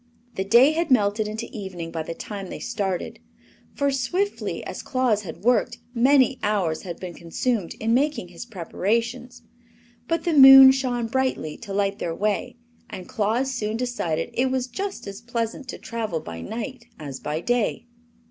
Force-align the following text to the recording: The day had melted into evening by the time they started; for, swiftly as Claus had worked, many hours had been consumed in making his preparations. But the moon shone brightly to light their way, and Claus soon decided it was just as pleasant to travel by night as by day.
The 0.33 0.43
day 0.43 0.71
had 0.71 0.89
melted 0.89 1.27
into 1.27 1.47
evening 1.55 1.91
by 1.91 2.01
the 2.01 2.15
time 2.15 2.49
they 2.49 2.57
started; 2.57 3.19
for, 3.75 3.91
swiftly 3.91 4.63
as 4.65 4.81
Claus 4.81 5.21
had 5.21 5.43
worked, 5.43 5.77
many 5.93 6.39
hours 6.41 6.81
had 6.81 6.99
been 6.99 7.13
consumed 7.13 7.75
in 7.75 7.93
making 7.93 8.29
his 8.29 8.47
preparations. 8.47 9.43
But 10.07 10.23
the 10.23 10.33
moon 10.33 10.71
shone 10.71 11.05
brightly 11.05 11.55
to 11.57 11.71
light 11.71 11.99
their 11.99 12.15
way, 12.15 12.55
and 12.89 13.07
Claus 13.07 13.51
soon 13.53 13.77
decided 13.77 14.31
it 14.33 14.49
was 14.49 14.65
just 14.65 15.05
as 15.05 15.21
pleasant 15.21 15.67
to 15.67 15.77
travel 15.77 16.19
by 16.19 16.41
night 16.41 16.85
as 16.97 17.19
by 17.19 17.39
day. 17.39 17.85